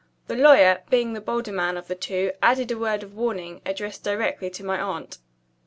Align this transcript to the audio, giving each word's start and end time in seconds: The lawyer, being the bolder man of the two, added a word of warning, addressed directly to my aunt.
The 0.25 0.35
lawyer, 0.35 0.81
being 0.89 1.13
the 1.13 1.21
bolder 1.21 1.51
man 1.51 1.77
of 1.77 1.87
the 1.87 1.93
two, 1.93 2.31
added 2.41 2.71
a 2.71 2.77
word 2.79 3.03
of 3.03 3.13
warning, 3.13 3.61
addressed 3.67 4.03
directly 4.03 4.49
to 4.49 4.63
my 4.65 4.79
aunt. 4.81 5.19